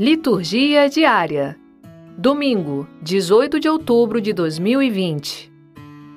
Liturgia 0.00 0.88
diária. 0.88 1.58
Domingo, 2.16 2.86
18 3.02 3.58
de 3.58 3.68
outubro 3.68 4.20
de 4.20 4.32
2020. 4.32 5.52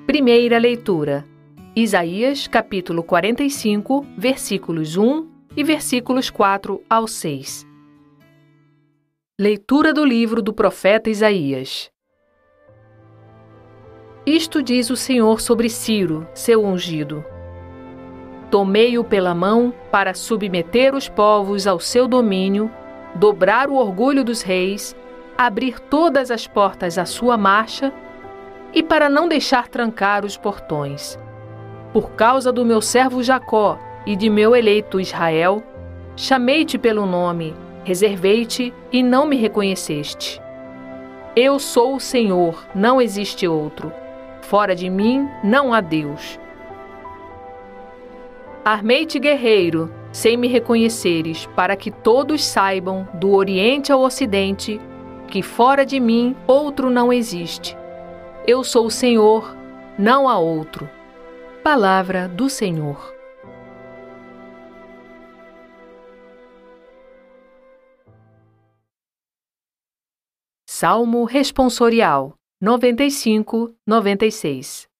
Primeira 0.06 0.56
leitura. 0.56 1.26
Isaías, 1.74 2.46
capítulo 2.46 3.02
45, 3.02 4.06
versículos 4.16 4.96
1 4.96 5.28
e 5.56 5.64
versículos 5.64 6.30
4 6.30 6.80
ao 6.88 7.08
6. 7.08 7.66
Leitura 9.36 9.92
do 9.92 10.04
livro 10.04 10.40
do 10.40 10.52
profeta 10.52 11.10
Isaías. 11.10 11.90
Isto 14.24 14.62
diz 14.62 14.90
o 14.90 14.96
Senhor 14.96 15.40
sobre 15.40 15.68
Ciro, 15.68 16.24
seu 16.32 16.64
ungido. 16.64 17.24
Tomei-o 18.48 19.02
pela 19.02 19.34
mão 19.34 19.74
para 19.90 20.14
submeter 20.14 20.94
os 20.94 21.08
povos 21.08 21.66
ao 21.66 21.80
seu 21.80 22.06
domínio 22.06 22.70
dobrar 23.14 23.68
o 23.68 23.74
orgulho 23.74 24.24
dos 24.24 24.42
reis, 24.42 24.96
abrir 25.36 25.78
todas 25.78 26.30
as 26.30 26.46
portas 26.46 26.98
à 26.98 27.04
sua 27.04 27.36
marcha 27.36 27.92
e 28.72 28.82
para 28.82 29.08
não 29.08 29.28
deixar 29.28 29.68
trancar 29.68 30.24
os 30.24 30.36
portões. 30.36 31.18
Por 31.92 32.12
causa 32.12 32.50
do 32.50 32.64
meu 32.64 32.80
servo 32.80 33.22
Jacó 33.22 33.78
e 34.06 34.16
de 34.16 34.30
meu 34.30 34.56
eleito 34.56 35.00
Israel, 35.00 35.62
chamei-te 36.16 36.78
pelo 36.78 37.06
nome, 37.06 37.54
reservei-te 37.84 38.72
e 38.90 39.02
não 39.02 39.26
me 39.26 39.36
reconheceste. 39.36 40.40
Eu 41.36 41.58
sou 41.58 41.96
o 41.96 42.00
Senhor, 42.00 42.64
não 42.74 43.00
existe 43.00 43.46
outro. 43.46 43.92
Fora 44.42 44.74
de 44.74 44.90
mim 44.90 45.28
não 45.42 45.72
há 45.72 45.80
Deus. 45.80 46.38
Armei-te 48.64 49.18
guerreiro, 49.18 49.92
sem 50.12 50.36
me 50.36 50.46
reconheceres, 50.46 51.46
para 51.56 51.74
que 51.74 51.90
todos 51.90 52.44
saibam, 52.44 53.08
do 53.14 53.30
Oriente 53.30 53.90
ao 53.90 54.02
Ocidente, 54.02 54.78
que 55.26 55.42
fora 55.42 55.86
de 55.86 55.98
mim 55.98 56.36
outro 56.46 56.90
não 56.90 57.12
existe. 57.12 57.76
Eu 58.46 58.62
sou 58.62 58.86
o 58.86 58.90
Senhor, 58.90 59.56
não 59.98 60.28
há 60.28 60.38
outro. 60.38 60.88
Palavra 61.64 62.28
do 62.28 62.50
Senhor. 62.50 63.12
Salmo 70.68 71.24
Responsorial 71.24 72.34
95, 72.60 73.74
96 73.86 74.91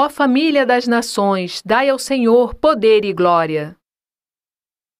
Ó 0.00 0.08
família 0.08 0.64
das 0.64 0.86
nações, 0.86 1.60
dai 1.66 1.88
ao 1.88 1.98
Senhor 1.98 2.54
poder 2.54 3.04
e 3.04 3.12
glória. 3.12 3.76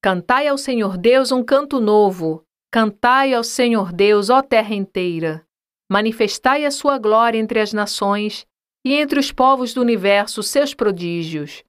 Cantai 0.03 0.49
ao 0.49 0.59
Senhor 0.59 0.99
Deus 0.99 1.31
um 1.31 1.45
canto 1.45 1.81
novo, 1.81 2.45
cantai 2.69 3.33
ao 3.33 3.45
Senhor 3.45 3.93
Deus, 3.93 4.29
ó 4.29 4.43
terra 4.43 4.75
inteira. 4.75 5.47
Manifestai 5.89 6.65
a 6.65 6.73
sua 6.73 6.99
glória 6.99 7.39
entre 7.39 7.61
as 7.61 7.73
nações 7.73 8.45
e 8.85 8.93
entre 8.93 9.21
os 9.21 9.31
povos 9.31 9.73
do 9.73 9.81
universo 9.81 10.43
seus 10.43 10.75
prodígios. 10.75 11.63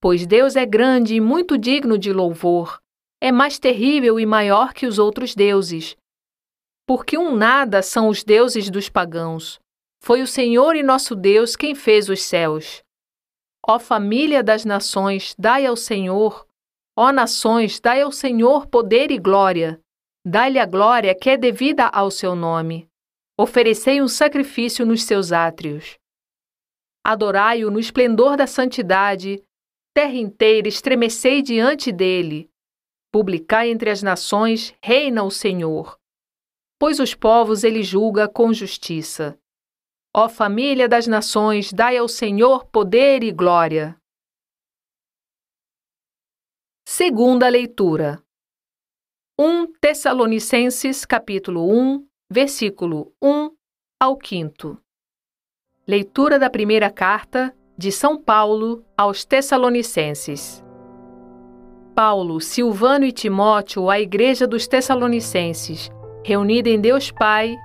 Pois 0.00 0.24
Deus 0.24 0.54
é 0.54 0.64
grande 0.64 1.16
e 1.16 1.20
muito 1.20 1.58
digno 1.58 1.98
de 1.98 2.12
louvor, 2.12 2.80
é 3.20 3.32
mais 3.32 3.58
terrível 3.58 4.20
e 4.20 4.24
maior 4.24 4.72
que 4.72 4.86
os 4.86 5.00
outros 5.00 5.34
deuses. 5.34 5.96
Porque 6.86 7.18
um 7.18 7.34
nada 7.34 7.82
são 7.82 8.06
os 8.06 8.22
deuses 8.22 8.70
dos 8.70 8.88
pagãos 8.88 9.58
foi 10.00 10.22
o 10.22 10.26
Senhor 10.26 10.76
e 10.76 10.82
nosso 10.82 11.14
Deus 11.14 11.56
quem 11.56 11.74
fez 11.74 12.08
os 12.08 12.22
céus. 12.22 12.82
Ó 13.66 13.78
família 13.78 14.42
das 14.42 14.64
nações, 14.64 15.34
dai 15.38 15.66
ao 15.66 15.76
Senhor. 15.76 16.46
Ó 16.96 17.12
nações, 17.12 17.78
dai 17.80 18.00
ao 18.02 18.10
Senhor 18.10 18.66
poder 18.66 19.10
e 19.10 19.18
glória. 19.18 19.80
Dai-lhe 20.24 20.58
a 20.58 20.66
glória 20.66 21.14
que 21.14 21.30
é 21.30 21.36
devida 21.36 21.86
ao 21.86 22.10
seu 22.10 22.34
nome. 22.34 22.88
Oferecei 23.38 24.00
um 24.00 24.08
sacrifício 24.08 24.84
nos 24.84 25.04
seus 25.04 25.32
átrios. 25.32 25.98
Adorai-o 27.04 27.70
no 27.70 27.78
esplendor 27.78 28.36
da 28.36 28.46
santidade. 28.46 29.42
Terra 29.94 30.16
inteira 30.16 30.68
estremecei 30.68 31.42
diante 31.42 31.92
dele. 31.92 32.50
Publicai 33.12 33.70
entre 33.70 33.90
as 33.90 34.02
nações, 34.02 34.74
reina 34.82 35.22
o 35.22 35.30
Senhor. 35.30 35.98
Pois 36.78 37.00
os 37.00 37.14
povos 37.14 37.64
ele 37.64 37.82
julga 37.82 38.28
com 38.28 38.52
justiça. 38.52 39.38
Ó 40.14 40.28
família 40.28 40.88
das 40.88 41.06
nações, 41.06 41.72
dai 41.72 41.96
ao 41.98 42.08
Senhor 42.08 42.64
poder 42.66 43.22
e 43.22 43.30
glória. 43.30 43.96
Segunda 46.86 47.48
leitura. 47.48 48.22
1 49.38 49.74
Tessalonicenses 49.80 51.04
capítulo 51.04 51.70
1, 51.70 52.08
versículo 52.30 53.12
1 53.22 53.50
ao 54.00 54.18
5. 54.20 54.82
Leitura 55.86 56.38
da 56.38 56.48
primeira 56.48 56.90
carta 56.90 57.54
de 57.76 57.92
São 57.92 58.20
Paulo 58.20 58.84
aos 58.96 59.24
Tessalonicenses. 59.24 60.64
Paulo, 61.94 62.40
Silvano 62.40 63.04
e 63.04 63.12
Timóteo 63.12 63.90
à 63.90 64.00
igreja 64.00 64.46
dos 64.46 64.66
Tessalonicenses, 64.66 65.90
reunida 66.24 66.70
em 66.70 66.80
Deus 66.80 67.10
Pai 67.10 67.56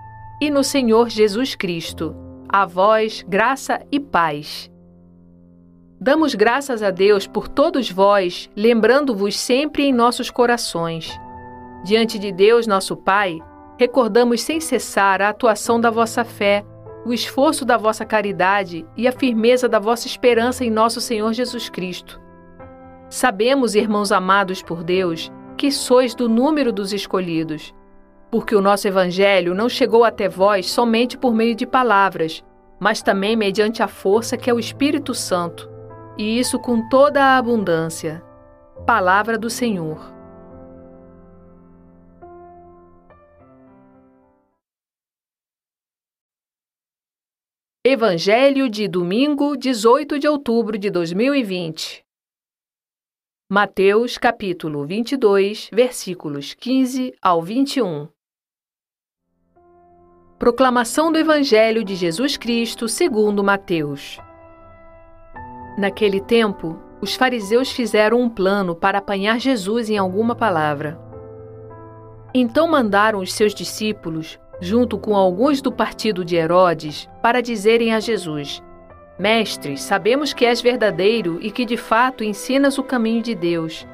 e 0.42 0.52
no 0.52 0.64
Senhor 0.64 1.10
Jesus 1.10 1.56
Cristo 1.56 2.23
a 2.53 2.68
vós 2.68 3.25
graça 3.28 3.81
e 3.91 4.00
paz. 4.00 4.69
Damos 6.00 6.36
graças 6.36 6.84
a 6.84 6.91
Deus 6.91 7.25
por 7.25 7.47
todos 7.47 7.90
vós, 7.90 8.47
lembrando-vos 8.56 9.40
sempre 9.40 9.86
em 9.86 9.91
nossos 9.91 10.30
corações. 10.30 11.12
Diante 11.84 12.19
de 12.19 12.31
Deus, 12.31 12.68
nosso 12.68 12.96
Pai, 12.96 13.40
recordamos 13.75 14.44
sem 14.44 14.59
cessar 14.59 15.19
a 15.19 15.30
atuação 15.30 15.81
da 15.81 15.90
vossa 15.90 16.24
fé, 16.24 16.63
o 17.03 17.12
esforço 17.12 17.66
da 17.66 17.75
vossa 17.75 18.06
caridade 18.06 18.86
e 18.96 19.08
a 19.08 19.12
firmeza 19.12 19.68
da 19.68 19.80
vossa 19.80 20.06
esperança 20.06 20.63
em 20.63 20.69
nosso 20.69 21.02
Senhor 21.02 21.34
Jesus 21.34 21.69
Cristo. 21.69 22.22
Sabemos, 23.09 23.74
irmãos 23.74 24.12
amados 24.12 24.62
por 24.62 24.84
Deus, 24.84 25.31
que 25.58 25.72
sois 25.72 26.13
do 26.13 26.30
número 26.30 26.72
dos 26.72 26.94
escolhidos 26.94 27.74
porque 28.34 28.56
o 28.56 28.62
nosso 28.62 28.88
Evangelho 28.88 29.54
não 29.54 29.70
chegou 29.70 30.04
até 30.04 30.28
vós 30.28 30.68
somente 30.68 31.16
por 31.16 31.36
meio 31.36 31.54
de 31.54 31.68
palavras, 31.68 32.44
mas 32.80 33.00
também 33.00 33.36
mediante 33.36 33.84
a 33.84 33.88
força 33.88 34.36
que 34.36 34.50
é 34.50 34.54
o 34.54 34.58
Espírito 34.58 35.14
Santo, 35.14 35.70
e 36.18 36.40
isso 36.40 36.58
com 36.58 36.90
toda 36.90 37.24
a 37.24 37.38
abundância. 37.38 38.24
Palavra 38.88 39.38
do 39.38 39.52
Senhor. 39.52 40.12
Evangelho 47.86 48.68
de 48.68 48.88
domingo, 48.88 49.56
18 49.56 50.18
de 50.18 50.28
outubro 50.28 50.76
de 50.80 50.90
2020. 50.90 52.04
Mateus, 53.48 54.18
capítulo 54.18 54.88
22, 54.88 55.70
versículos 55.72 56.56
15 56.56 57.14
ao 57.22 57.40
21. 57.40 58.12
Proclamação 60.40 61.10
do 61.10 61.18
Evangelho 61.18 61.86
de 61.86 61.96
Jesus 61.96 62.36
Cristo 62.36 62.90
segundo 62.90 63.44
Mateus. 63.44 64.20
Naquele 65.78 66.20
tempo, 66.20 66.78
os 67.00 67.16
fariseus 67.16 67.72
fizeram 67.72 68.20
um 68.20 68.28
plano 68.28 68.76
para 68.76 68.98
apanhar 68.98 69.40
Jesus 69.40 69.90
em 69.90 69.98
alguma 69.98 70.36
palavra. 70.36 71.00
Então 72.34 72.68
mandaram 72.68 73.20
os 73.20 73.32
seus 73.34 73.54
discípulos, 73.54 74.38
junto 74.60 74.98
com 74.98 75.16
alguns 75.16 75.62
do 75.62 75.72
partido 75.72 76.26
de 76.26 76.36
Herodes, 76.36 77.08
para 77.22 77.42
dizerem 77.42 77.94
a 77.94 78.00
Jesus: 78.02 78.62
Mestre, 79.18 79.78
sabemos 79.78 80.34
que 80.34 80.46
és 80.46 80.62
verdadeiro 80.62 81.40
e 81.42 81.52
que 81.52 81.64
de 81.64 81.78
fato 81.78 82.24
ensinas 82.24 82.78
o 82.78 82.84
caminho 82.84 83.22
de 83.22 83.34
Deus. 83.34 83.88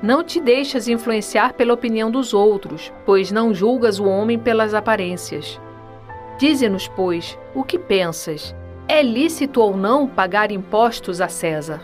Não 0.00 0.22
te 0.22 0.40
deixas 0.40 0.86
influenciar 0.86 1.54
pela 1.54 1.74
opinião 1.74 2.10
dos 2.10 2.34
outros, 2.34 2.92
pois 3.04 3.32
não 3.32 3.54
julgas 3.54 3.98
o 3.98 4.04
homem 4.04 4.38
pelas 4.38 4.74
aparências. 4.74 5.60
Dize-nos, 6.38 6.88
pois, 6.88 7.38
o 7.54 7.62
que 7.62 7.78
pensas? 7.78 8.54
É 8.88 9.02
lícito 9.02 9.60
ou 9.60 9.76
não 9.76 10.06
pagar 10.08 10.50
impostos 10.50 11.20
a 11.20 11.28
César? 11.28 11.80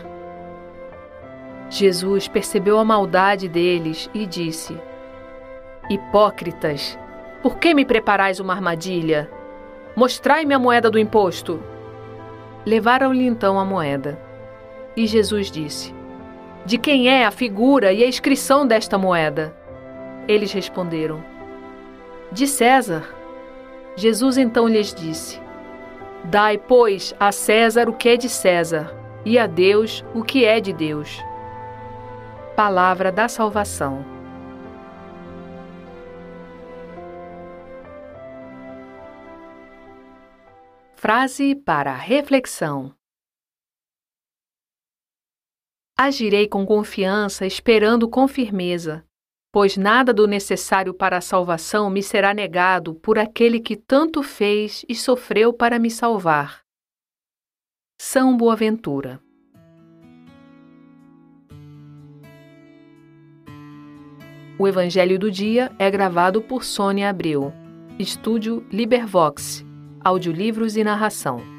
Jesus 1.69 2.27
percebeu 2.27 2.79
a 2.79 2.85
maldade 2.85 3.47
deles 3.47 4.09
e 4.13 4.25
disse: 4.25 4.75
Hipócritas, 5.89 6.97
por 7.41 7.57
que 7.57 7.73
me 7.73 7.85
preparais 7.85 8.39
uma 8.39 8.53
armadilha? 8.53 9.29
Mostrai-me 9.95 10.53
a 10.53 10.59
moeda 10.59 10.89
do 10.89 10.99
imposto. 10.99 11.61
Levaram-lhe 12.65 13.25
então 13.25 13.59
a 13.59 13.65
moeda. 13.65 14.19
E 14.95 15.05
Jesus 15.07 15.49
disse: 15.51 15.93
De 16.65 16.77
quem 16.77 17.07
é 17.07 17.25
a 17.25 17.31
figura 17.31 17.93
e 17.93 18.03
a 18.03 18.07
inscrição 18.07 18.65
desta 18.65 18.97
moeda? 18.97 19.55
Eles 20.27 20.51
responderam: 20.51 21.23
De 22.31 22.45
César. 22.47 23.18
Jesus 23.95 24.37
então 24.37 24.67
lhes 24.67 24.93
disse: 24.93 25.39
Dai, 26.23 26.57
pois, 26.57 27.13
a 27.19 27.31
César 27.31 27.89
o 27.89 27.93
que 27.93 28.09
é 28.09 28.17
de 28.17 28.29
César, 28.29 28.95
e 29.25 29.37
a 29.37 29.47
Deus 29.47 30.03
o 30.13 30.23
que 30.23 30.45
é 30.45 30.59
de 30.59 30.73
Deus. 30.73 31.17
Palavra 32.55 33.11
da 33.11 33.27
Salvação. 33.27 34.05
Frase 40.95 41.55
para 41.55 41.93
reflexão: 41.93 42.93
Agirei 45.97 46.47
com 46.47 46.65
confiança, 46.65 47.45
esperando 47.45 48.07
com 48.07 48.27
firmeza 48.27 49.08
pois 49.51 49.75
nada 49.75 50.13
do 50.13 50.27
necessário 50.27 50.93
para 50.93 51.17
a 51.17 51.21
salvação 51.21 51.89
me 51.89 52.03
será 52.03 52.33
negado 52.33 52.93
por 52.95 53.17
aquele 53.17 53.59
que 53.59 53.75
tanto 53.75 54.21
fez 54.21 54.85
e 54.87 54.93
sofreu 54.93 55.51
para 55.51 55.79
me 55.79 55.89
salvar. 55.89 56.61
São 57.99 58.37
Boaventura. 58.37 59.19
O 64.57 64.67
Evangelho 64.67 65.17
do 65.17 65.31
Dia 65.31 65.71
é 65.79 65.89
gravado 65.89 66.41
por 66.41 66.63
Sônia 66.63 67.09
Abreu. 67.09 67.53
Estúdio 67.97 68.65
Libervox. 68.71 69.65
Audiolivros 70.01 70.77
e 70.77 70.83
narração. 70.83 71.58